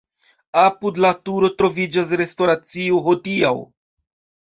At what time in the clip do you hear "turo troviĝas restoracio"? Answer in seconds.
1.29-3.07